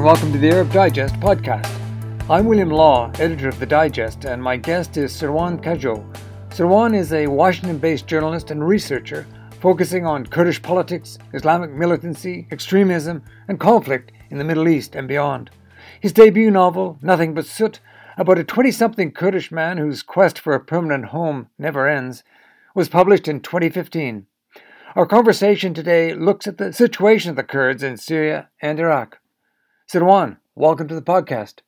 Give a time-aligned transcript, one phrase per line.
[0.00, 1.70] and welcome to the Arab Digest podcast.
[2.30, 6.02] I'm William Law, editor of the Digest, and my guest is Sirwan Kajo.
[6.48, 9.26] Sirwan is a Washington based journalist and researcher
[9.60, 15.50] focusing on Kurdish politics, Islamic militancy, extremism, and conflict in the Middle East and beyond.
[16.00, 17.80] His debut novel, Nothing But Soot,
[18.16, 22.24] about a 20 something Kurdish man whose quest for a permanent home never ends,
[22.74, 24.24] was published in 2015.
[24.96, 29.19] Our conversation today looks at the situation of the Kurds in Syria and Iraq.
[29.90, 31.62] Sirwan, welcome to the podcast.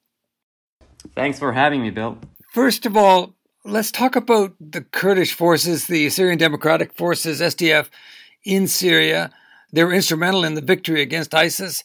[1.17, 2.19] Thanks for having me, Bill.
[2.53, 7.89] First of all, let's talk about the Kurdish forces, the Syrian Democratic Forces, SDF,
[8.45, 9.33] in Syria.
[9.73, 11.83] They were instrumental in the victory against ISIS.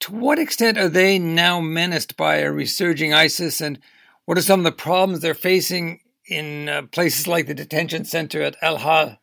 [0.00, 3.78] To what extent are they now menaced by a resurging ISIS, and
[4.26, 8.42] what are some of the problems they're facing in uh, places like the detention center
[8.42, 9.16] at Al Hol?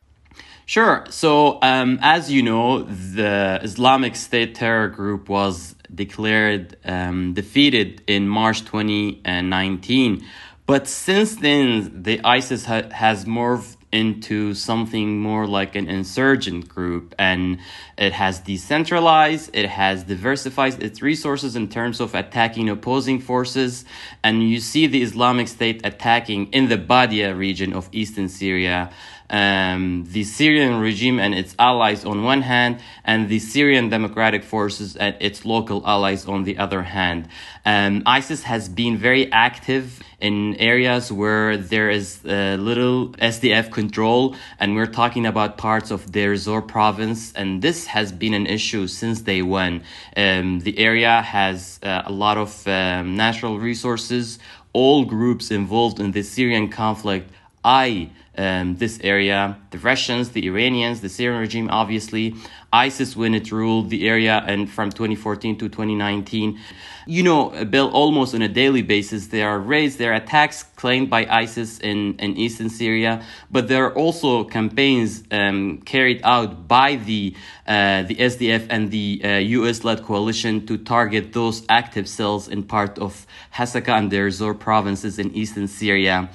[0.66, 1.06] Sure.
[1.10, 8.28] So, um, as you know, the Islamic State terror group was declared um, defeated in
[8.28, 10.26] March 2019.
[10.66, 17.14] But since then, the ISIS ha- has morphed into something more like an insurgent group
[17.20, 17.60] and
[17.96, 23.86] it has decentralized it has diversified its resources in terms of attacking opposing forces
[24.24, 28.92] and you see the islamic state attacking in the badia region of eastern syria
[29.34, 34.96] um, the Syrian regime and its allies on one hand, and the Syrian Democratic Forces
[34.96, 37.28] and its local allies on the other hand.
[37.66, 44.36] Um, ISIS has been very active in areas where there is uh, little SDF control,
[44.60, 48.86] and we're talking about parts of Deir Zor province, and this has been an issue
[48.86, 49.82] since day one.
[50.16, 54.38] Um, the area has uh, a lot of um, natural resources.
[54.74, 57.32] All groups involved in the Syrian conflict
[57.64, 59.58] eye um, this area.
[59.72, 62.36] The Russians, the Iranians, the Syrian regime, obviously.
[62.72, 66.60] ISIS when it ruled the area and from 2014 to 2019.
[67.06, 71.10] You know, Bill, almost on a daily basis, there are raids, there are attacks claimed
[71.10, 76.96] by ISIS in, in eastern Syria, but there are also campaigns um, carried out by
[76.96, 77.36] the,
[77.68, 82.64] uh, the SDF and the uh, US led coalition to target those active cells in
[82.64, 86.30] part of Hasaka and Deir Zor provinces in eastern Syria.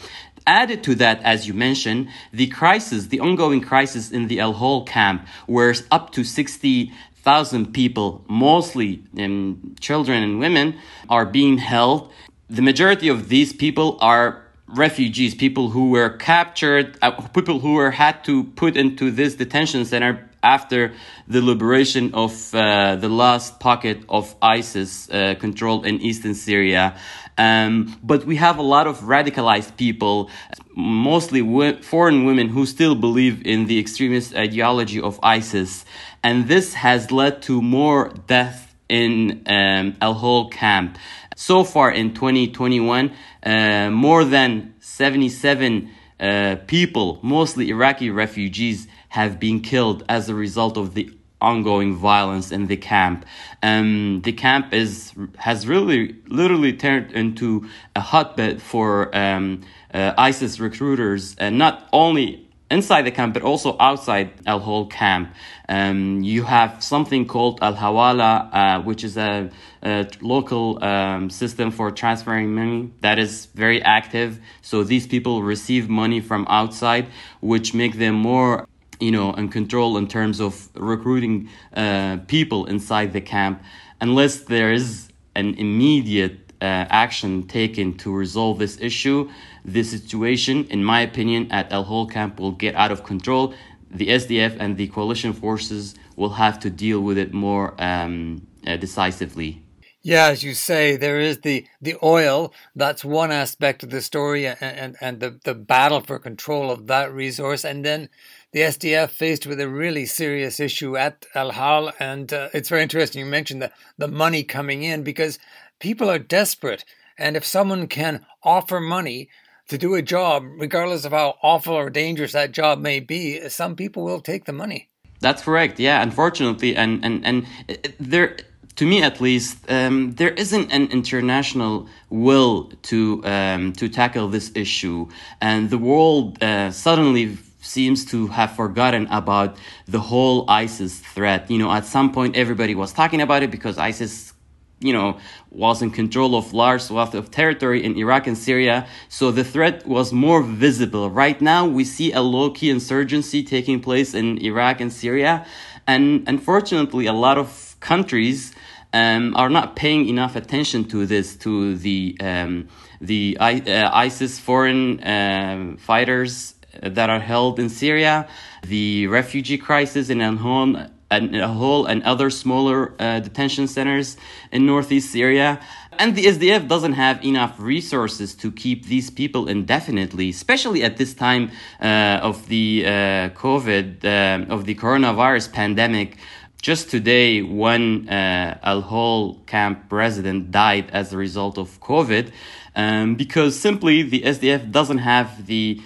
[0.48, 4.82] Added to that, as you mentioned, the crisis, the ongoing crisis in the Al Hol
[4.84, 10.78] camp, where up to 60,000 people, mostly um, children and women,
[11.10, 12.10] are being held.
[12.48, 17.90] The majority of these people are refugees, people who were captured, uh, people who were
[17.90, 20.94] had to put into this detention center after
[21.26, 26.96] the liberation of uh, the last pocket of ISIS uh, controlled in eastern Syria.
[27.38, 30.28] Um, but we have a lot of radicalized people,
[30.74, 31.40] mostly
[31.82, 35.84] foreign women who still believe in the extremist ideology of ISIS.
[36.22, 40.98] And this has led to more death in um, Al Hol camp.
[41.36, 43.12] So far in 2021,
[43.44, 50.76] uh, more than 77 uh, people, mostly Iraqi refugees, have been killed as a result
[50.76, 53.24] of the ongoing violence in the camp.
[53.62, 59.62] Um, the camp is has really literally turned into a hotbed for um,
[59.92, 65.34] uh, ISIS recruiters, and not only inside the camp but also outside Al Hol camp.
[65.68, 69.50] Um, you have something called Al Hawala, uh, which is a,
[69.82, 74.40] a local um, system for transferring money that is very active.
[74.62, 77.08] So these people receive money from outside,
[77.40, 78.66] which make them more
[79.00, 83.62] you know, and control in terms of recruiting uh, people inside the camp,
[84.00, 89.30] unless there is an immediate uh, action taken to resolve this issue,
[89.64, 93.54] the situation, in my opinion, at Al Hol camp will get out of control.
[93.90, 98.76] The SDF and the coalition forces will have to deal with it more um, uh,
[98.76, 99.62] decisively.
[100.02, 102.52] Yeah, as you say, there is the, the oil.
[102.74, 106.86] That's one aspect of the story, and, and, and the, the battle for control of
[106.86, 107.64] that resource.
[107.64, 108.08] And then
[108.52, 111.92] the SDF faced with a really serious issue at Al Hol.
[112.00, 113.24] and uh, it's very interesting.
[113.24, 115.38] You mentioned the, the money coming in because
[115.78, 116.84] people are desperate,
[117.18, 119.28] and if someone can offer money
[119.68, 123.76] to do a job, regardless of how awful or dangerous that job may be, some
[123.76, 124.88] people will take the money.
[125.20, 125.78] That's correct.
[125.78, 128.36] Yeah, unfortunately, and and and uh, there
[128.76, 134.52] to me at least, um, there isn't an international will to um, to tackle this
[134.54, 135.08] issue,
[135.40, 139.56] and the world uh, suddenly seems to have forgotten about
[139.86, 141.50] the whole ISIS threat.
[141.50, 144.32] You know, at some point everybody was talking about it because ISIS
[144.80, 145.18] you know,
[145.50, 148.86] was in control of large swath of territory in Iraq and Syria.
[149.08, 151.10] So the threat was more visible.
[151.10, 155.46] Right now, we see a low-key insurgency taking place in Iraq and Syria.
[155.86, 158.54] And unfortunately, a lot of countries
[158.92, 162.68] um, are not paying enough attention to this, to the um,
[163.00, 168.28] the uh, ISIS foreign um, fighters that are held in Syria,
[168.62, 174.16] the refugee crisis in Al Hol and other smaller uh, detention centers
[174.52, 175.60] in northeast Syria.
[175.98, 181.12] And the SDF doesn't have enough resources to keep these people indefinitely, especially at this
[181.12, 181.50] time
[181.80, 182.90] uh, of the uh,
[183.30, 186.18] COVID, uh, of the coronavirus pandemic.
[186.62, 192.30] Just today, one uh, Al Hol camp resident died as a result of COVID
[192.78, 195.82] um, because simply the SDF doesn't have the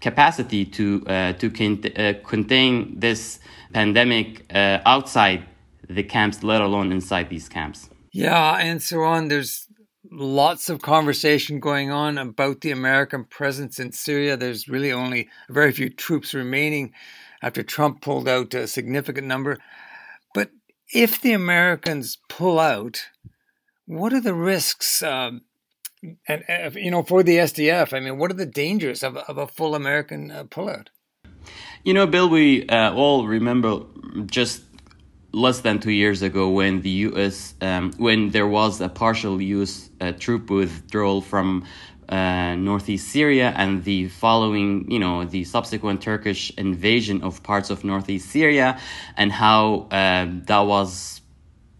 [0.00, 1.46] capacity to uh, to
[1.96, 3.38] uh, contain this
[3.72, 5.44] pandemic uh, outside
[5.88, 7.90] the camps, let alone inside these camps.
[8.12, 9.28] Yeah, and so on.
[9.28, 9.66] There's
[10.10, 14.36] lots of conversation going on about the American presence in Syria.
[14.36, 16.92] There's really only very few troops remaining
[17.42, 19.58] after Trump pulled out a significant number.
[20.34, 20.50] But
[20.92, 23.08] if the Americans pull out,
[23.86, 25.02] what are the risks?
[25.02, 25.42] Um,
[26.26, 29.38] and uh, you know, for the SDF, I mean, what are the dangers of, of
[29.38, 30.88] a full American uh, pullout?
[31.84, 33.82] You know, Bill, we uh, all remember
[34.26, 34.62] just
[35.32, 37.54] less than two years ago when the U.S.
[37.60, 39.90] Um, when there was a partial U.S.
[40.00, 41.64] Uh, troop withdrawal from
[42.08, 47.84] uh, northeast Syria and the following, you know, the subsequent Turkish invasion of parts of
[47.84, 48.80] northeast Syria,
[49.16, 51.19] and how uh, that was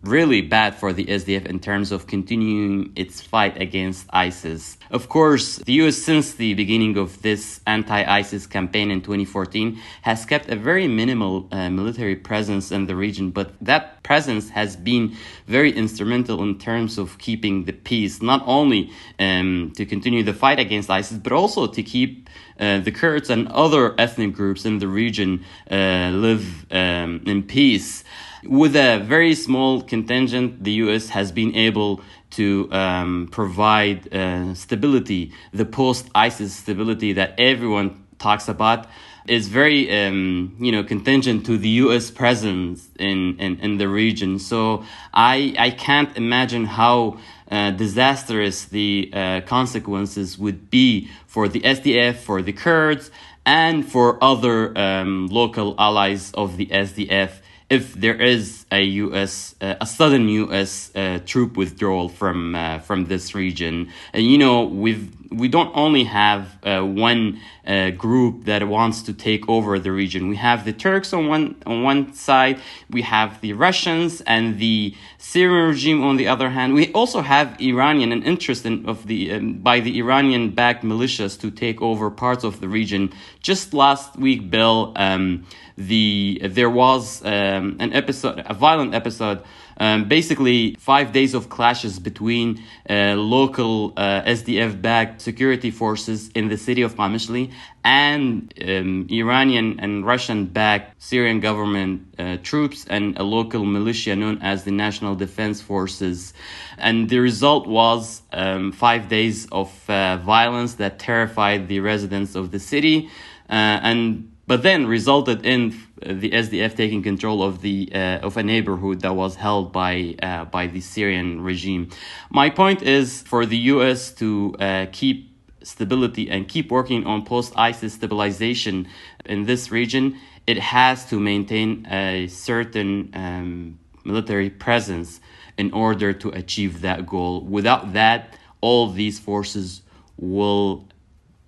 [0.03, 4.79] really bad for the SDF in terms of continuing its fight against ISIS.
[4.91, 10.25] Of course, the US, since the beginning of this anti ISIS campaign in 2014, has
[10.25, 15.15] kept a very minimal uh, military presence in the region, but that presence has been
[15.47, 20.59] very instrumental in terms of keeping the peace, not only um, to continue the fight
[20.59, 24.89] against ISIS, but also to keep uh, the Kurds and other ethnic groups in the
[24.89, 28.03] region uh, live um, in peace.
[28.45, 32.01] With a very small contingent, the US has been able
[32.31, 38.87] to um, provide uh, stability, the post ISIS stability that everyone talks about
[39.27, 42.11] is very um, you know contingent to the U.S.
[42.11, 44.39] presence in, in, in the region.
[44.39, 47.19] So I I can't imagine how
[47.51, 53.11] uh, disastrous the uh, consequences would be for the SDF, for the Kurds,
[53.45, 57.40] and for other um, local allies of the SDF
[57.71, 59.55] if there is a U.S.
[59.61, 60.91] Uh, a sudden U.S.
[60.95, 66.05] Uh, troop withdrawal from uh, from this region, and you know we've we don't only
[66.05, 70.29] have uh, one uh, group that wants to take over the region.
[70.29, 72.61] We have the Turks on one on one side,
[72.91, 76.75] we have the Russians and the Syrian regime on the other hand.
[76.75, 81.39] We also have Iranian an interest in, of the um, by the Iranian backed militias
[81.41, 83.13] to take over parts of the region.
[83.41, 85.47] Just last week, Bill, um,
[85.77, 89.43] the there was um, an episode, a violent episode
[89.81, 96.49] um, basically five days of clashes between uh, local uh, SDF backed security forces in
[96.49, 97.51] the city of Qamishli
[97.83, 104.39] and um, Iranian and Russian backed Syrian government uh, troops and a local militia known
[104.43, 106.35] as the National Defense Forces.
[106.77, 112.51] And the result was um, five days of uh, violence that terrified the residents of
[112.51, 113.09] the city.
[113.49, 115.71] Uh, and but then resulted in
[116.07, 120.45] the SDF taking control of the uh, of a neighborhood that was held by uh,
[120.47, 121.91] by the Syrian regime.
[122.31, 124.13] My point is for the U.S.
[124.15, 125.31] to uh, keep
[125.63, 128.89] stability and keep working on post ISIS stabilization
[129.25, 135.21] in this region, it has to maintain a certain um, military presence
[135.59, 137.43] in order to achieve that goal.
[137.43, 139.83] Without that, all these forces
[140.17, 140.89] will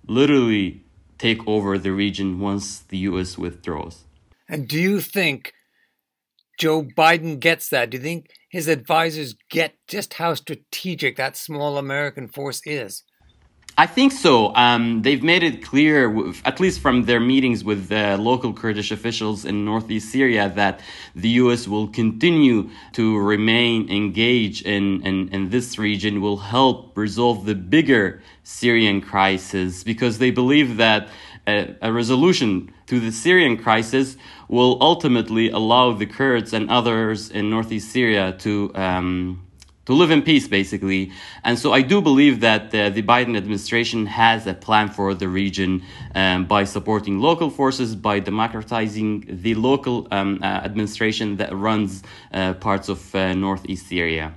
[0.07, 0.83] literally
[1.17, 4.03] take over the region once the US withdraws.
[4.53, 5.51] And do you think
[6.59, 7.89] Joe Biden gets that?
[7.89, 13.01] Do you think his advisors get just how strategic that small American force is?
[13.75, 14.53] I think so.
[14.53, 19.65] Um, they've made it clear, at least from their meetings with local Kurdish officials in
[19.65, 20.81] northeast Syria, that
[21.15, 21.67] the U.S.
[21.67, 28.21] will continue to remain engaged in, in, in this region, will help resolve the bigger
[28.43, 31.07] Syrian crisis, because they believe that
[31.47, 37.49] a, a resolution to the Syrian crisis will ultimately allow the Kurds and others in
[37.49, 38.71] northeast Syria to.
[38.75, 39.47] Um,
[39.85, 41.11] to live in peace, basically.
[41.43, 45.27] And so I do believe that uh, the Biden administration has a plan for the
[45.27, 45.83] region
[46.15, 52.53] um, by supporting local forces, by democratizing the local um, uh, administration that runs uh,
[52.53, 54.35] parts of uh, northeast Syria.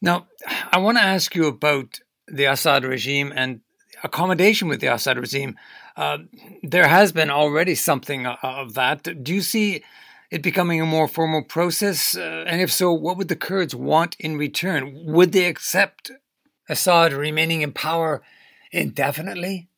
[0.00, 0.26] Now,
[0.70, 1.98] I want to ask you about
[2.28, 3.60] the Assad regime and
[4.04, 5.56] accommodation with the Assad regime.
[5.96, 6.18] Uh,
[6.62, 9.24] there has been already something of that.
[9.24, 9.82] Do you see
[10.30, 12.16] it becoming a more formal process?
[12.16, 15.04] Uh, and if so, what would the Kurds want in return?
[15.04, 16.10] Would they accept
[16.68, 18.22] Assad remaining in power
[18.70, 19.68] indefinitely?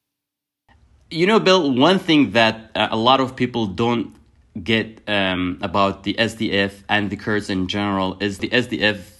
[1.10, 4.14] You know, Bill, one thing that uh, a lot of people don't
[4.62, 9.13] get um, about the SDF and the Kurds in general is the SDF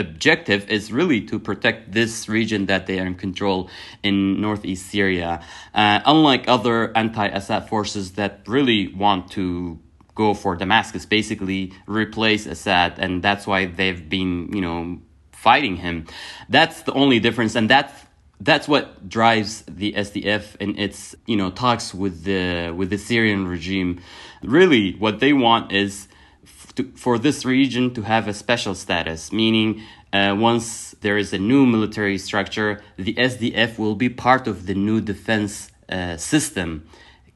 [0.00, 3.70] objective is really to protect this region that they are in control
[4.02, 5.44] in northeast Syria.
[5.74, 9.78] Uh, unlike other anti Assad forces that really want to
[10.14, 14.98] go for Damascus, basically replace Assad, and that's why they've been, you know,
[15.32, 16.06] fighting him.
[16.48, 17.92] That's the only difference, and that's
[18.40, 23.46] that's what drives the SDF in its you know talks with the with the Syrian
[23.46, 24.00] regime.
[24.42, 26.08] Really, what they want is
[26.76, 31.38] to, for this region to have a special status, meaning uh, once there is a
[31.38, 36.88] new military structure, the SDF will be part of the new defense uh, system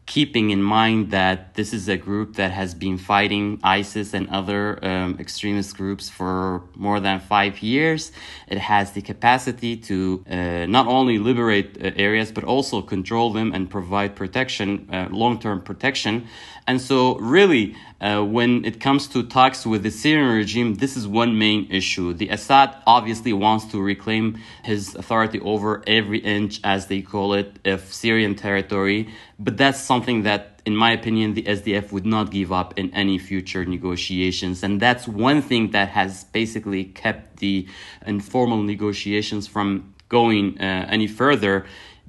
[0.07, 4.85] keeping in mind that this is a group that has been fighting ISIS and other
[4.85, 8.13] um, extremist groups for more than five years.
[8.47, 13.53] It has the capacity to uh, not only liberate uh, areas, but also control them
[13.55, 16.29] and provide protection, uh, long term protection.
[16.67, 21.07] And so, really, uh, when it comes to talks with the Syrian regime, this is
[21.07, 22.15] one main issue.
[22.15, 27.59] The Assad obviously wants to reclaim his authority over every inch, as they call it,
[27.67, 29.09] of Syrian territory.
[29.39, 33.19] But that's something that, in my opinion, the SDF would not give up in any
[33.19, 34.63] future negotiations.
[34.63, 37.67] And that's one thing that has basically kept the
[38.07, 41.67] informal negotiations from going uh, any further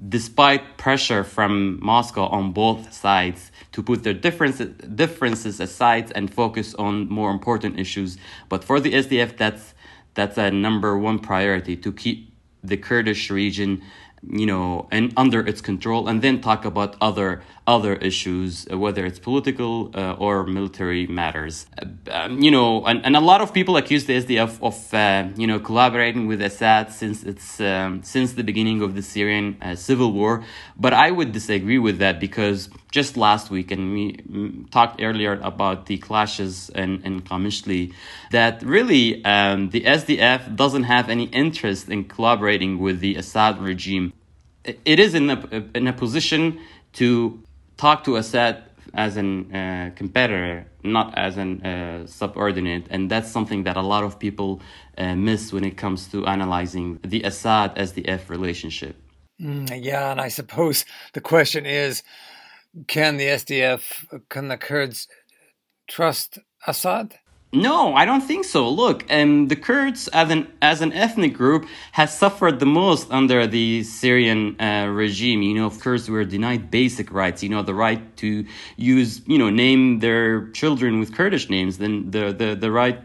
[0.08, 6.74] despite pressure from Moscow on both sides to put their differences, differences aside and focus
[6.74, 8.18] on more important issues.
[8.48, 9.74] But for the SDF, that's
[10.14, 12.32] that's a number one priority to keep
[12.64, 13.82] the Kurdish region
[14.30, 19.04] you know and under its control and then talk about other other issues uh, whether
[19.04, 21.66] it's political uh, or military matters.
[21.78, 25.28] Uh, um, you know and, and a lot of people accuse the SDF of uh,
[25.36, 29.74] you know collaborating with Assad since it's um, since the beginning of the Syrian uh,
[29.74, 30.44] civil war.
[30.76, 35.38] But I would disagree with that because just last week and we mm, talked earlier
[35.42, 37.92] about the clashes in, in Qamishli
[38.30, 44.12] that really um, the SDF doesn't have any interest in collaborating with the Assad regime.
[44.64, 46.58] It is in a, in a position
[46.94, 47.42] to
[47.76, 48.64] talk to Assad
[48.94, 52.86] as a uh, competitor, not as a uh, subordinate.
[52.90, 54.60] And that's something that a lot of people
[54.96, 58.96] uh, miss when it comes to analyzing the Assad SDF relationship.
[59.40, 62.02] Mm, yeah, and I suppose the question is
[62.86, 65.08] can the SDF, can the Kurds
[65.88, 67.18] trust Assad?
[67.52, 68.68] No, I don't think so.
[68.68, 73.46] Look, um, the Kurds as an as an ethnic group has suffered the most under
[73.46, 75.42] the Syrian uh, regime.
[75.42, 77.42] You know, Kurds were denied basic rights.
[77.42, 78.44] You know, the right to
[78.76, 83.00] use, you know, name their children with Kurdish names, then the the the right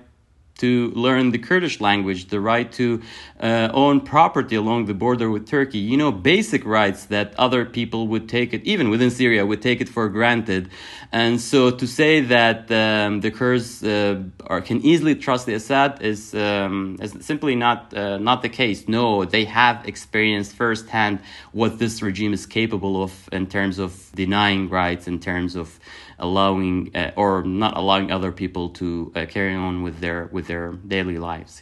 [0.62, 3.02] to learn the Kurdish language, the right to
[3.40, 8.08] uh, own property along the border with Turkey, you know, basic rights that other people
[8.08, 10.70] would take it, even within Syria, would take it for granted.
[11.12, 16.02] And so to say that um, the Kurds uh, are, can easily trust the Assad
[16.02, 18.88] is, um, is simply not, uh, not the case.
[18.88, 21.20] No, they have experienced firsthand
[21.52, 25.80] what this regime is capable of in terms of denying rights, in terms of
[26.22, 30.74] allowing uh, or not allowing other people to uh, carry on with their with their
[30.74, 31.62] daily lives.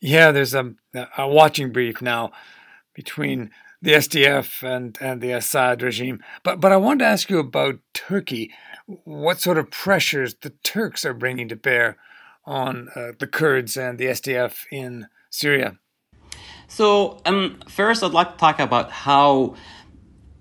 [0.00, 0.74] Yeah, there's a,
[1.16, 2.32] a watching brief now
[2.94, 3.50] between
[3.82, 6.22] the SDF and, and the Assad regime.
[6.42, 8.52] But but I want to ask you about Turkey.
[8.86, 11.96] What sort of pressures the Turks are bringing to bear
[12.44, 15.78] on uh, the Kurds and the SDF in Syria?
[16.68, 19.56] So um, first, I'd like to talk about how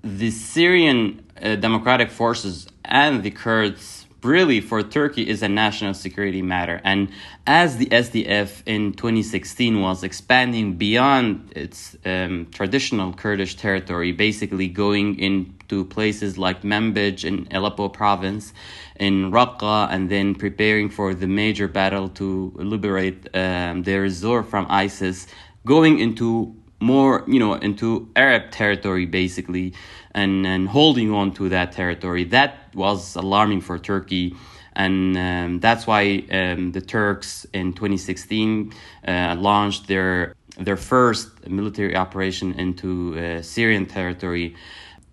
[0.03, 6.41] the Syrian uh, democratic forces and the Kurds really for Turkey is a national security
[6.41, 6.81] matter.
[6.83, 7.09] And
[7.45, 15.19] as the SDF in 2016 was expanding beyond its um, traditional Kurdish territory, basically going
[15.19, 18.53] into places like Manbij in Aleppo province,
[18.95, 24.65] in Raqqa, and then preparing for the major battle to liberate um, Deir ez-Zor from
[24.69, 25.27] ISIS,
[25.65, 29.73] going into more, you know, into Arab territory basically,
[30.13, 32.23] and, and holding on to that territory.
[32.25, 34.35] That was alarming for Turkey.
[34.75, 38.73] And um, that's why um, the Turks in 2016
[39.07, 44.55] uh, launched their their first military operation into uh, Syrian territory.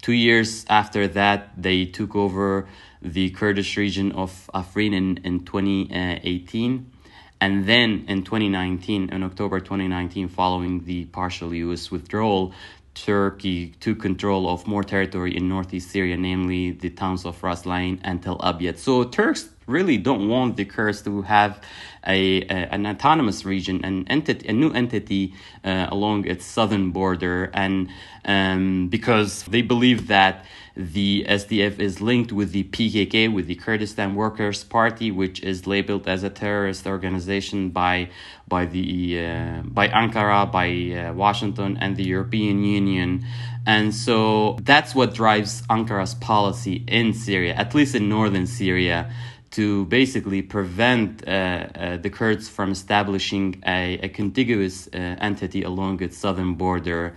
[0.01, 2.69] Two years after that, they took over
[3.01, 6.92] the Kurdish region of Afrin in, in 2018.
[7.43, 12.53] And then in 2019, in October 2019, following the partial US withdrawal,
[12.95, 17.99] Turkey took control of more territory in northeast Syria, namely the towns of Ras al-Ain
[18.05, 18.79] and Tel Abyad.
[18.79, 21.61] So Turks really don't want the Kurds to have
[22.07, 25.35] a, a an autonomous region, an entity, a new entity
[25.65, 27.89] uh, along its southern border, and
[28.25, 30.45] um, because they believe that
[30.75, 36.09] the SDF is linked with the PKK, with the Kurdistan Workers' Party, which is labeled
[36.09, 38.09] as a terrorist organization by
[38.49, 43.25] by the uh, by Ankara, by uh, Washington, and the European Union.
[43.67, 49.13] And so that's what drives Ankara's policy in Syria, at least in northern Syria,
[49.53, 56.03] to basically prevent uh, uh, the Kurds from establishing a, a contiguous uh, entity along
[56.03, 57.15] its southern border.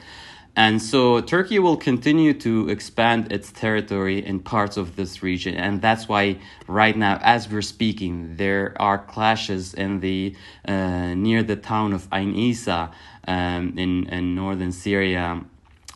[0.55, 5.55] And so Turkey will continue to expand its territory in parts of this region.
[5.55, 10.35] And that's why right now, as we're speaking, there are clashes in the,
[10.65, 12.91] uh, near the town of Ain Isa
[13.27, 15.43] um, in, in northern Syria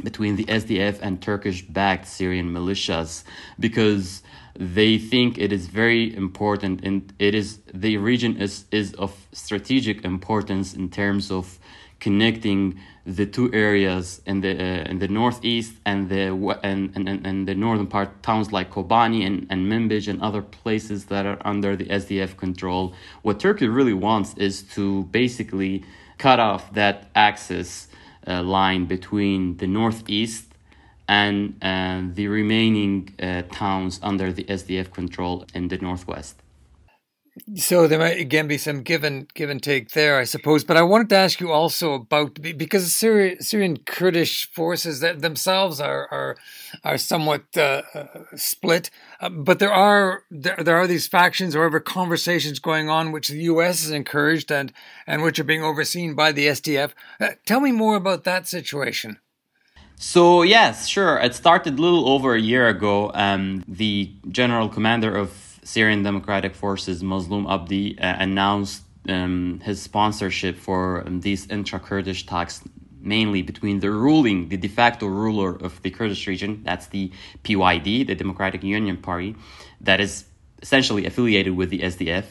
[0.04, 3.24] between the SDF and Turkish backed Syrian militias
[3.60, 4.24] because
[4.56, 10.04] they think it is very important and it is the region is, is of strategic
[10.04, 11.59] importance in terms of
[12.00, 16.28] connecting the two areas in the uh, in the northeast and the
[16.64, 21.06] and, and, and the northern part towns like Kobani and, and Manbij and other places
[21.06, 22.94] that are under the SDF control.
[23.22, 25.84] What Turkey really wants is to basically
[26.18, 27.88] cut off that axis
[28.28, 30.46] uh, line between the northeast
[31.08, 36.36] and uh, the remaining uh, towns under the SDF control in the northwest.
[37.56, 40.64] So there might again be some give and give and take there, I suppose.
[40.64, 45.80] But I wanted to ask you also about because Syrian, Syrian Kurdish forces that themselves
[45.80, 46.38] are are
[46.84, 48.06] are somewhat uh, uh,
[48.36, 53.12] split, uh, but there are there, there are these factions or ever conversations going on
[53.12, 53.84] which the U.S.
[53.84, 54.72] has encouraged and
[55.06, 56.92] and which are being overseen by the SDF.
[57.20, 59.20] Uh, tell me more about that situation.
[60.02, 61.18] So yes, sure.
[61.18, 63.12] It started a little over a year ago.
[63.14, 70.58] Um, the general commander of Syrian Democratic Forces Mazloum Abdi uh, announced um, his sponsorship
[70.58, 72.64] for um, these intra Kurdish talks,
[73.00, 77.12] mainly between the ruling, the de facto ruler of the Kurdish region, that's the
[77.44, 79.36] PYD, the Democratic Union Party,
[79.82, 80.26] that is
[80.64, 82.26] essentially affiliated with the SDF.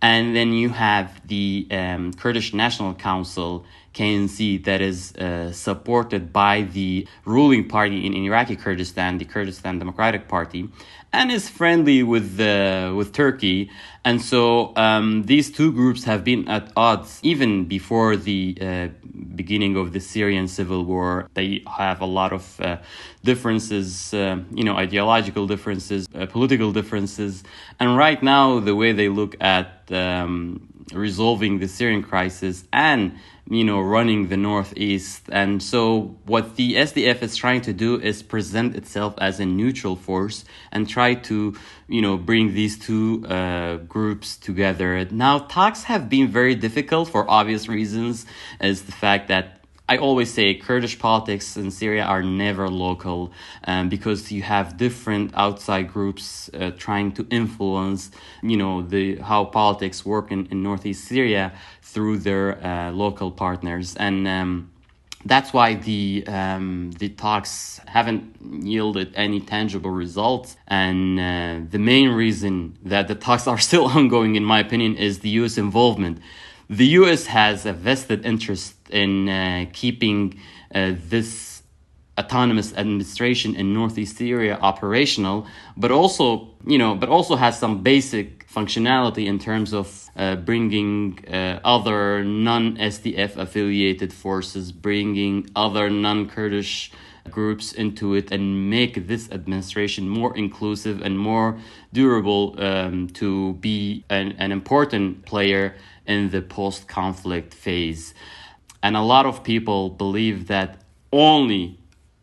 [0.00, 6.62] And then you have the um, Kurdish National Council, KNC, that is uh, supported by
[6.62, 10.68] the ruling party in, in Iraqi Kurdistan, the Kurdistan Democratic Party
[11.16, 13.70] and is friendly with uh, with Turkey.
[14.04, 18.88] And so um, these two groups have been at odds even before the uh,
[19.34, 21.28] beginning of the Syrian civil war.
[21.34, 22.76] They have a lot of uh,
[23.24, 27.42] differences, uh, you know, ideological differences, uh, political differences.
[27.80, 33.64] And right now, the way they look at um, resolving the Syrian crisis and you
[33.64, 35.22] know running the northeast.
[35.30, 39.96] And so what the SDF is trying to do is present itself as a neutral
[39.96, 41.56] force and try to
[41.88, 45.04] you know bring these two uh, groups together.
[45.10, 48.26] Now talks have been very difficult for obvious reasons
[48.60, 49.55] as the fact that
[49.88, 53.32] I always say Kurdish politics in Syria are never local
[53.64, 58.10] um, because you have different outside groups uh, trying to influence,
[58.42, 63.94] you know, the how politics work in, in northeast Syria through their uh, local partners
[63.96, 64.26] and.
[64.26, 64.70] Um,
[65.24, 72.10] that's why the um, the talks haven't yielded any tangible results, and uh, the main
[72.10, 75.58] reason that the talks are still ongoing, in my opinion, is the U.S.
[75.58, 76.20] involvement.
[76.68, 77.26] The U.S.
[77.26, 80.40] has a vested interest in uh, keeping
[80.74, 81.62] uh, this
[82.18, 88.48] autonomous administration in northeast Syria operational, but also you know, but also has some basic
[88.48, 96.90] functionality in terms of uh, bringing uh, other non-SDF affiliated forces, bringing other non-Kurdish
[97.30, 101.58] groups into it and make this administration more inclusive and more
[101.92, 105.74] durable um, to be an, an important player
[106.06, 108.14] in the post conflict phase.
[108.82, 110.80] And a lot of people believe that
[111.12, 111.78] only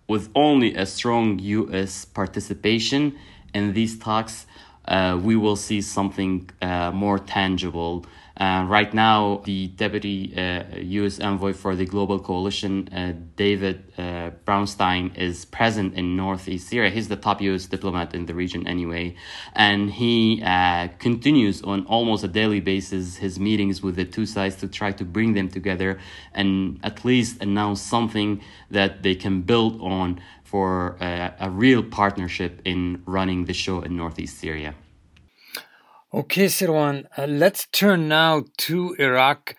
[0.08, 3.18] with only a strong US participation
[3.54, 4.46] in these talks,
[4.86, 11.20] uh, we will see something uh, more tangible uh, right now, the deputy uh, U.S.
[11.20, 16.90] envoy for the Global Coalition, uh, David uh, Brownstein, is present in northeast Syria.
[16.90, 17.68] He's the top U.S.
[17.68, 19.16] diplomat in the region, anyway,
[19.54, 24.56] and he uh, continues on almost a daily basis his meetings with the two sides
[24.58, 26.00] to try to bring them together
[26.34, 28.42] and at least announce something
[28.72, 33.96] that they can build on for uh, a real partnership in running the show in
[33.96, 34.74] northeast Syria.
[36.16, 39.56] Okay, Sirwan, uh, let's turn now to Iraq.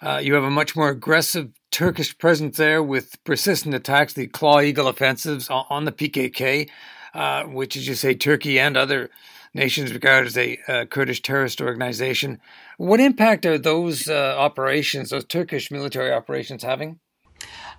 [0.00, 4.62] Uh, you have a much more aggressive Turkish presence there with persistent attacks, the Claw
[4.62, 6.70] Eagle offensives on, the PKK,
[7.12, 9.10] uh, which, as you say, Turkey and other
[9.52, 12.40] nations regard as a uh, Kurdish terrorist organization.
[12.78, 17.00] What impact are those uh, operations, those Turkish military operations, having?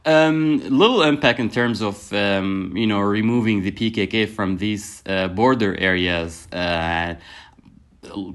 [0.05, 5.27] Um, little impact in terms of um, you know removing the PKK from these uh,
[5.27, 6.47] border areas.
[6.53, 7.15] Uh,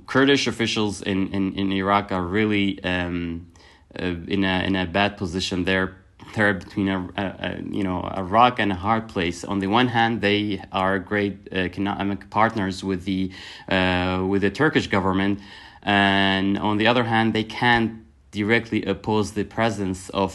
[0.06, 3.50] Kurdish officials in, in, in Iraq are really um,
[3.98, 5.64] uh, in a in a bad position.
[5.64, 5.96] They're
[6.34, 9.44] they're between a, a, a, you know a rock and a hard place.
[9.44, 13.30] On the one hand, they are great uh, economic partners with the
[13.68, 15.40] uh, with the Turkish government,
[15.82, 20.32] and on the other hand, they can't directly oppose the presence of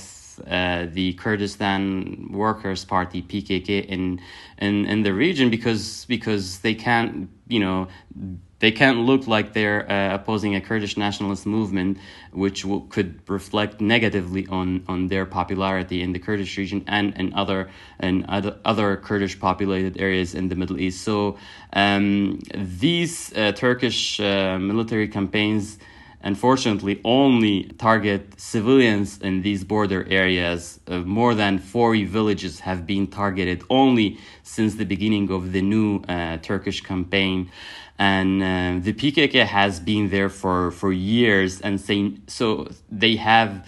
[0.47, 4.21] uh, the Kurdistan Workers Party (PKK) in
[4.58, 7.88] in in the region because because they can't you know
[8.60, 11.98] they can't look like they're uh, opposing a Kurdish nationalist movement,
[12.32, 17.69] which could reflect negatively on, on their popularity in the Kurdish region and in other
[18.00, 21.04] and other, other Kurdish populated areas in the Middle East.
[21.04, 21.38] So
[21.74, 25.78] um, these uh, Turkish uh, military campaigns
[26.22, 30.80] unfortunately only target civilians in these border areas.
[30.88, 36.02] Uh, more than 40 villages have been targeted only since the beginning of the new
[36.10, 37.50] uh, Turkish campaign.
[37.99, 43.67] And uh, the PKK has been there for, for years, and saying, so they have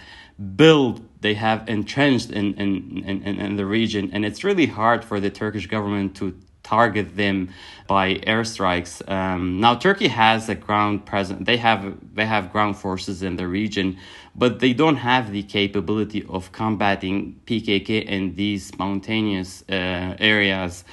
[0.56, 5.20] built they have entrenched in, in, in, in the region and it's really hard for
[5.20, 7.50] the turkish government to target them
[7.86, 9.06] by airstrikes.
[9.10, 11.44] Um, now Turkey has a ground presence.
[11.44, 13.98] They have they have ground forces in the region,
[14.34, 20.84] but they don't have the capability of combating PKK in these mountainous uh, areas,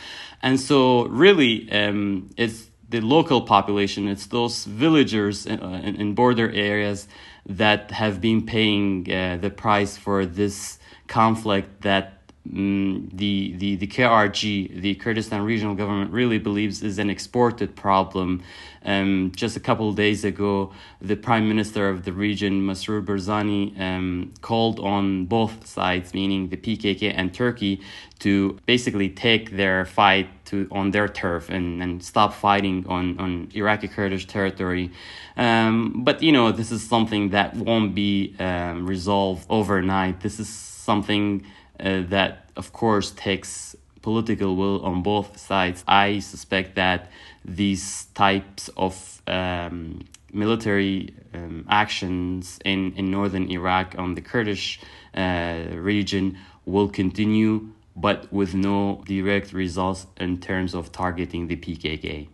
[0.42, 4.08] and so really um, it's the local population.
[4.08, 7.08] It's those villagers in, uh, in, in border areas
[7.46, 13.86] that have been paying uh, the price for this conflict that Mm, the, the, the
[13.86, 18.42] KRG, the Kurdistan Regional Government, really believes is an exported problem.
[18.84, 20.72] Um, just a couple of days ago,
[21.02, 26.58] the Prime Minister of the region, Masroor Barzani, um, called on both sides, meaning the
[26.58, 27.82] PKK and Turkey,
[28.20, 33.50] to basically take their fight to on their turf and, and stop fighting on, on
[33.54, 34.92] Iraqi Kurdish territory.
[35.38, 40.22] Um, but you know, this is something that won't be um, resolved overnight.
[40.22, 41.46] This is something
[41.80, 45.84] uh, that, of course, takes political will on both sides.
[45.88, 47.12] I suspect that
[47.44, 54.80] these types of um, military um, actions in, in northern Iraq on the Kurdish
[55.16, 62.28] uh, region will continue, but with no direct results in terms of targeting the PKK.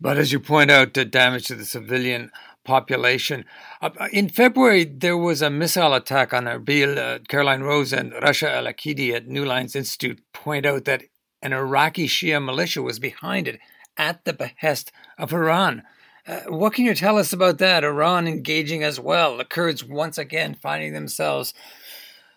[0.00, 2.32] But as you point out, the damage to the civilian
[2.64, 3.44] population.
[3.80, 6.96] Uh, in February, there was a missile attack on Erbil.
[6.96, 11.04] Uh, Caroline Rose and Rasha Al Aqeedi at New Lines Institute point out that
[11.42, 13.58] an Iraqi Shia militia was behind it
[13.96, 15.82] at the behest of Iran.
[16.26, 17.82] Uh, what can you tell us about that?
[17.82, 21.52] Iran engaging as well, the Kurds once again finding themselves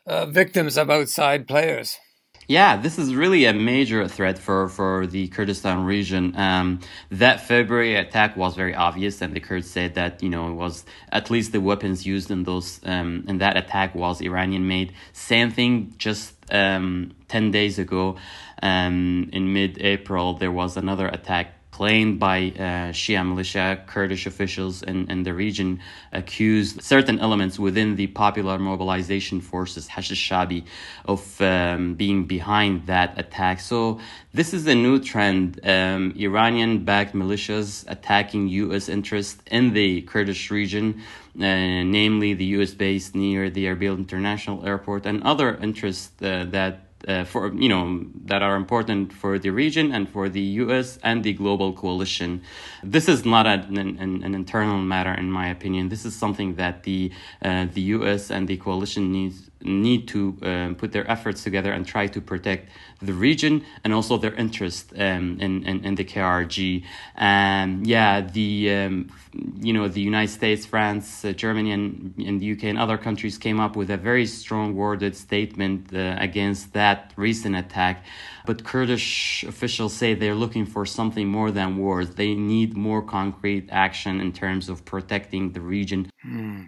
[0.07, 1.97] uh, victims of outside players.
[2.47, 6.35] Yeah, this is really a major threat for, for the Kurdistan region.
[6.37, 6.79] Um,
[7.09, 10.85] that February attack was very obvious, and the Kurds said that you know it was
[11.11, 14.93] at least the weapons used in those um, in that attack was Iranian made.
[15.11, 18.17] Same thing just um, ten days ago,
[18.61, 24.81] um, in mid April, there was another attack claimed by uh, Shia militia, Kurdish officials
[24.81, 25.81] in, in the region
[26.13, 30.63] accused certain elements within the popular mobilization forces, Hashd al-Shabi,
[31.03, 33.59] of um, being behind that attack.
[33.59, 33.99] So
[34.33, 35.59] this is a new trend.
[35.65, 38.87] Um, Iranian-backed militias attacking U.S.
[38.87, 41.01] interests in the Kurdish region,
[41.35, 42.73] uh, namely the U.S.
[42.73, 48.05] base near the Erbil International Airport and other interests uh, that uh, for you know
[48.25, 50.97] that are important for the region and for the U.S.
[51.03, 52.41] and the global coalition.
[52.83, 55.89] This is not an, an, an internal matter, in my opinion.
[55.89, 58.31] This is something that the uh, the U.S.
[58.31, 62.69] and the coalition needs need to um, put their efforts together and try to protect
[63.01, 66.83] the region and also their interest um, in, in, in the KRG.
[67.15, 69.09] And yeah, the um,
[69.59, 73.37] you know the United States, France, uh, Germany, and, and the UK and other countries
[73.37, 78.05] came up with a very strong worded statement uh, against that recent attack.
[78.45, 82.15] But Kurdish officials say they're looking for something more than words.
[82.15, 86.09] They need more concrete action in terms of protecting the region.
[86.21, 86.65] Hmm.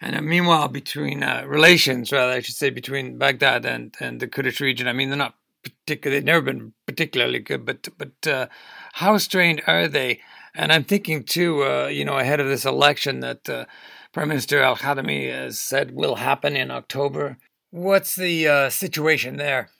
[0.00, 4.28] And uh, meanwhile, between uh, relations, rather, I should say, between Baghdad and, and the
[4.28, 8.46] Kurdish region, I mean, they're not particularly, they've never been particularly good, but, but uh,
[8.94, 10.20] how strained are they?
[10.54, 13.64] And I'm thinking, too, uh, you know, ahead of this election that uh,
[14.12, 17.38] Prime Minister Al Kadhimi has said will happen in October.
[17.70, 19.70] What's the uh, situation there?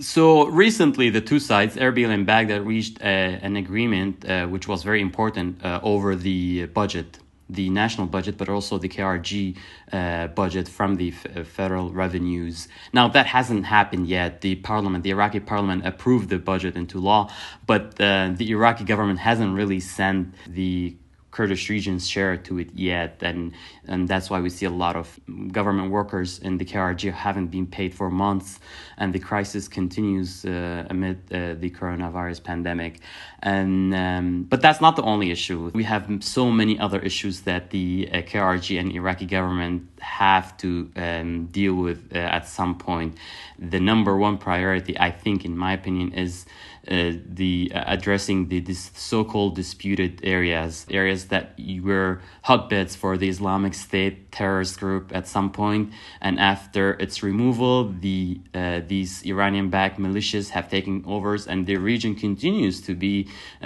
[0.00, 4.82] So recently, the two sides, Erbil and Baghdad, reached uh, an agreement uh, which was
[4.82, 7.18] very important uh, over the budget,
[7.50, 9.56] the national budget, but also the KRG
[9.92, 12.68] uh, budget from the f- federal revenues.
[12.94, 14.40] Now, that hasn't happened yet.
[14.40, 17.30] The parliament, the Iraqi parliament, approved the budget into law,
[17.66, 20.96] but uh, the Iraqi government hasn't really sent the
[21.32, 23.52] Kurdish regions share to it yet, and
[23.88, 25.18] and that's why we see a lot of
[25.50, 28.60] government workers in the KRG haven't been paid for months,
[29.02, 33.00] and the crisis continues uh, amid uh, the coronavirus pandemic,
[33.42, 35.72] and um, but that's not the only issue.
[35.74, 40.70] We have so many other issues that the uh, KRG and Iraqi government have to
[40.94, 43.16] um, deal with uh, at some point.
[43.58, 46.46] The number one priority, I think, in my opinion, is
[46.88, 53.28] uh, the uh, addressing the this so-called disputed areas, areas that were hotbeds for the
[53.28, 59.98] Islamic State terrorist group at some point, and after its removal, the uh, these Iranian-backed
[60.06, 63.16] militias have taken over, and the region continues to be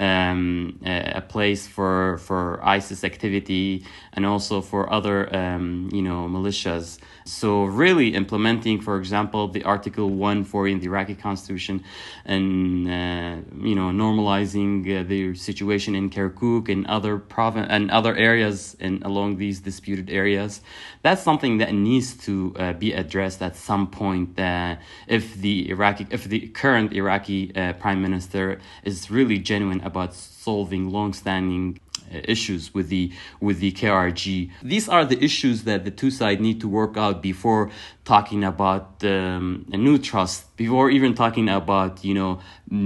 [0.07, 0.79] um,
[1.19, 2.41] a place for for
[2.77, 3.69] ISIS activity
[4.13, 6.87] and also for other um, you know militias.
[7.27, 11.83] So really implementing, for example, the Article 140 in the Iraqi constitution
[12.23, 13.35] and, uh,
[13.69, 19.03] you know, normalizing uh, the situation in Kirkuk and other province and other areas in
[19.03, 20.61] along these disputed areas.
[21.01, 24.39] That's something that needs to uh, be addressed at some point.
[24.39, 30.13] Uh, if the Iraqi, if the current Iraqi uh, prime minister is really genuine about
[30.13, 31.79] solving long-standing
[32.13, 34.49] uh, issues with the with the KRG.
[34.63, 37.69] These are the issues that the two sides need to work out before
[38.05, 40.55] talking about um, a new trust.
[40.55, 42.39] Before even talking about you know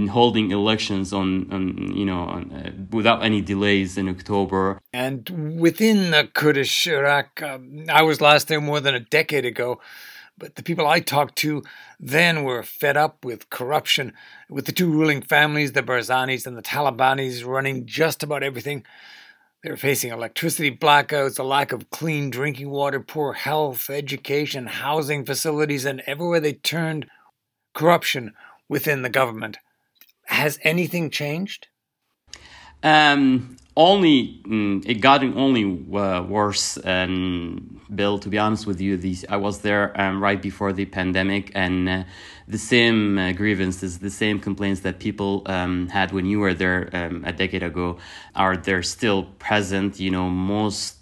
[0.10, 4.80] holding elections on, on you know on, uh, without any delays in October.
[4.92, 9.80] And within the Kurdish Iraq, um, I was last there more than a decade ago.
[10.42, 11.62] But the people I talked to
[12.00, 14.14] then were fed up with corruption,
[14.50, 18.84] with the two ruling families, the Barzanis and the Talabanis, running just about everything.
[19.64, 25.28] They were facing electricity blackouts, a lack of clean drinking water, poor health, education, housing
[25.28, 27.06] facilities, and everywhere they turned,
[27.76, 28.34] corruption
[28.68, 29.60] within the government.
[30.26, 31.68] Has anything changed?
[32.82, 35.64] Um, only mm, it got only
[35.96, 36.78] uh, worse.
[36.78, 40.86] And Bill, to be honest with you, these I was there um, right before the
[40.86, 42.04] pandemic, and uh,
[42.48, 46.90] the same uh, grievances, the same complaints that people um, had when you were there
[46.94, 47.98] um, a decade ago,
[48.36, 50.00] are there still present.
[50.00, 50.98] You know, most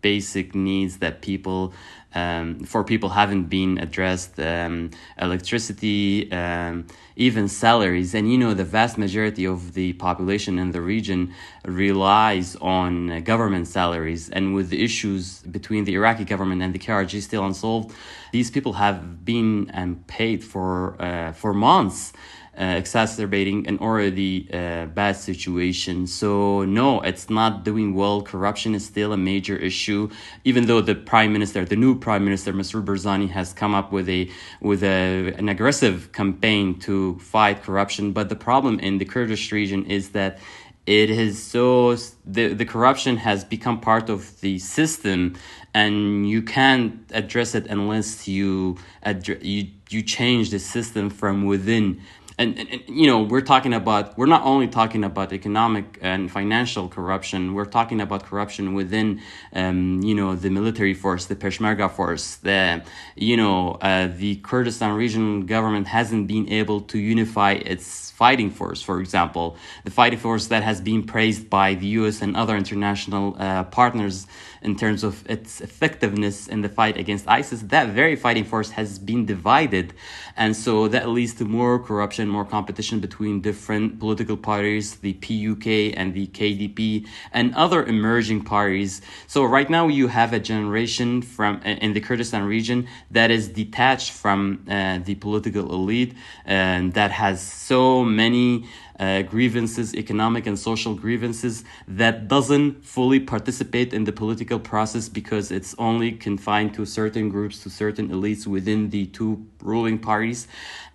[0.00, 1.72] basic needs that people
[2.14, 8.14] um, for people haven't been addressed um, electricity um, even salaries.
[8.14, 13.68] And you know the vast majority of the population in the region relies on government
[13.68, 14.28] salaries.
[14.30, 17.94] And with the issues between the iraqi government and the krg still unsolved
[18.32, 22.16] these people have been um, paid for uh, for months uh,
[22.56, 26.06] exacerbating an already uh, bad situation.
[26.06, 28.22] So no, it's not doing well.
[28.22, 30.10] Corruption is still a major issue,
[30.44, 32.84] even though the prime minister, the new prime minister, Mr.
[32.84, 38.12] Barzani, has come up with a with a, an aggressive campaign to fight corruption.
[38.12, 40.38] But the problem in the Kurdish region is that
[40.86, 41.94] it is so
[42.26, 45.36] the, the corruption has become part of the system
[45.74, 52.00] and you can't address it unless you address, you you change the system from within
[52.42, 56.30] and, and, and, you know we're talking about we're not only talking about economic and
[56.30, 59.20] financial corruption we're talking about corruption within
[59.54, 62.82] um, you know the military force the peshmerga force the
[63.16, 68.80] you know uh, the kurdistan regional government hasn't been able to unify its fighting force
[68.80, 69.56] for example.
[69.84, 74.26] The fighting force that has been praised by the us and other international uh, partners
[74.62, 78.98] in terms of its effectiveness in the fight against isis that very fighting force has
[78.98, 79.92] been divided.
[80.36, 85.94] And so that leads to more corruption more competition between different political parties, the PUK
[85.96, 89.02] and the KDP, and other emerging parties.
[89.26, 94.10] So right now you have a generation from in the Kurdistan region that is detached
[94.10, 96.14] from uh, the political elite
[96.44, 98.66] and that has so many
[98.98, 105.50] uh, grievances, economic and social grievances, that doesn't fully participate in the political process because
[105.50, 110.46] it's only confined to certain groups, to certain elites within the two ruling parties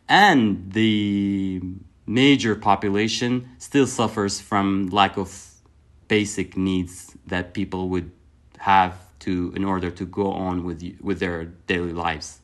[0.09, 1.61] and the
[2.05, 5.53] major population still suffers from lack of
[6.07, 8.11] basic needs that people would
[8.59, 12.39] have to in order to go on with with their daily lives.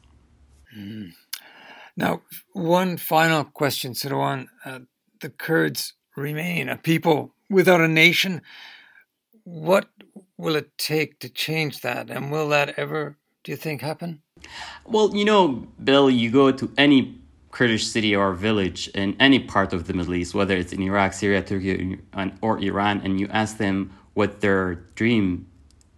[0.77, 1.13] Mm.
[1.95, 2.21] Now,
[2.53, 4.47] one final question, Sirwan.
[4.65, 4.79] Uh,
[5.21, 8.41] the Kurds remain a people without a nation.
[9.43, 9.87] What
[10.37, 14.21] will it take to change that, and will that ever, do you think, happen?
[14.85, 17.22] Well, you know, Bill, you go to any
[17.53, 21.13] Kurdish city or village in any part of the Middle East, whether it's in Iraq,
[21.13, 21.99] Syria, Turkey,
[22.41, 25.45] or Iran, and you ask them what their dream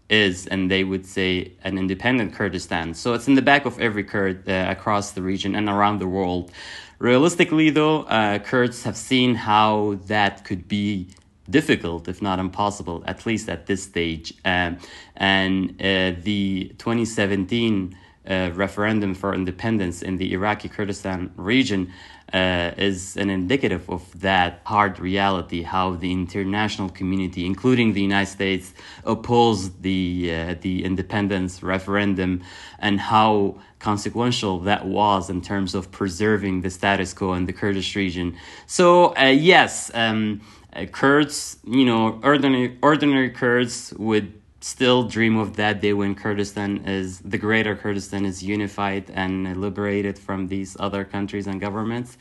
[0.10, 2.94] is, and they would say an independent Kurdistan.
[2.94, 6.08] So it's in the back of every Kurd uh, across the region and around the
[6.10, 6.52] world.
[7.00, 11.08] Realistically, though, uh, Kurds have seen how that could be
[11.50, 14.34] difficult, if not impossible, at least at this stage.
[14.44, 14.78] Um,
[15.15, 17.96] and uh, the 2017
[18.28, 21.92] uh, referendum for independence in the Iraqi Kurdistan region
[22.34, 28.32] uh, is an indicative of that hard reality how the international community including the United
[28.32, 32.42] States opposed the uh, the independence referendum
[32.80, 37.96] and how consequential that was in terms of preserving the status quo in the Kurdish
[37.96, 38.36] region.
[38.66, 40.42] So uh, yes um,
[40.74, 44.34] uh, Kurds you know ordinary ordinary Kurds would
[44.65, 50.17] still dream of that day when Kurdistan is the greater Kurdistan is unified and liberated
[50.17, 52.17] from these other countries and governments.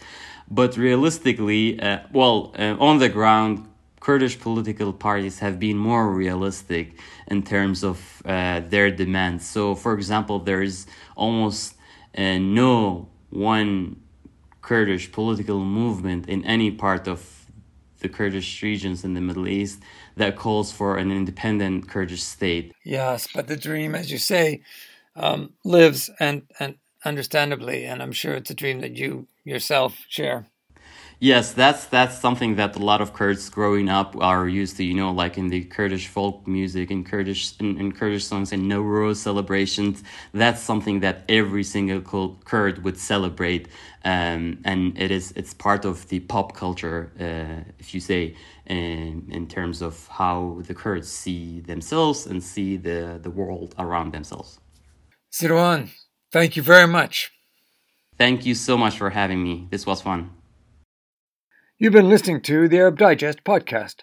[0.50, 3.66] But realistically, uh, well, uh, on the ground,
[3.98, 9.46] Kurdish political parties have been more realistic in terms of uh, their demands.
[9.46, 11.76] So, for example, there is almost
[12.14, 14.02] uh, no one
[14.61, 17.20] Kurdish political movement in any part of
[18.00, 19.80] the Kurdish regions in the Middle East
[20.16, 22.72] that calls for an independent Kurdish state.
[22.85, 24.62] Yes, but the dream, as you say,
[25.16, 30.46] um, lives and, and understandably, and I'm sure it's a dream that you yourself share.
[31.20, 34.85] Yes, that's that's something that a lot of Kurds growing up are used to.
[34.85, 38.64] You know, like in the Kurdish folk music and Kurdish in, in Kurdish songs and
[38.70, 40.03] Nowruz celebrations.
[40.33, 43.68] That's something that every single Kurd would celebrate,
[44.05, 48.35] um, and it is it's part of the pop culture, uh, if you say,
[48.66, 54.12] in in terms of how the Kurds see themselves and see the the world around
[54.12, 54.61] themselves.
[55.31, 55.90] Sirwan,
[56.33, 57.33] thank you very much.
[58.16, 59.66] Thank you so much for having me.
[59.70, 60.31] This was fun.
[61.79, 64.03] You've been listening to the Arab Digest podcast.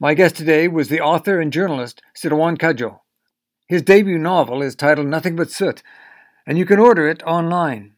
[0.00, 2.98] My guest today was the author and journalist Sirwan Kajo.
[3.68, 5.82] His debut novel is titled Nothing But Soot,
[6.44, 7.94] and you can order it online.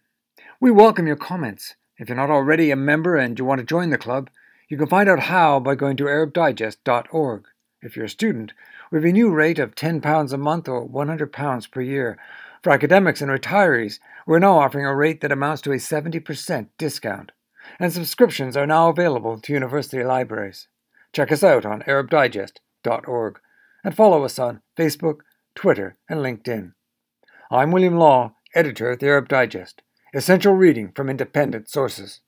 [0.61, 1.75] We welcome your comments.
[1.97, 4.29] If you're not already a member and you want to join the club,
[4.69, 7.45] you can find out how by going to ArabDigest.org.
[7.83, 8.53] If you're a student,
[8.91, 12.19] we have a new rate of £10 a month or £100 per year.
[12.63, 17.33] For academics and retirees, we're now offering a rate that amounts to a 70% discount
[17.79, 20.69] and subscriptions are now available to university libraries.
[21.13, 23.41] Check us out on ArabDigest.org
[23.83, 25.19] and follow us on Facebook,
[25.55, 26.73] Twitter, and LinkedIn.
[27.51, 32.21] I'm William Law, editor of the Arab Digest, essential reading from independent sources.